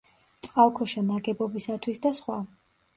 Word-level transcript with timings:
წყალქვეშა 0.47 1.05
ნაგებობისათვის 1.11 2.05
და 2.09 2.17
სხვა. 2.25 2.45